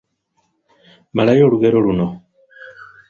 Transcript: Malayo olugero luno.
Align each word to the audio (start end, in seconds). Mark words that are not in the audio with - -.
Malayo 1.15 1.43
olugero 1.47 1.79
luno. 1.85 2.07